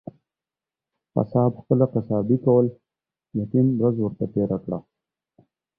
قصاب 1.15 1.51
خپله 1.61 1.85
قصابي 1.93 2.37
کول، 2.45 2.65
يتيم 3.39 3.67
ورځ 3.79 3.95
ورته 3.99 4.25
تيره 4.33 4.57
کړه. 4.63 4.79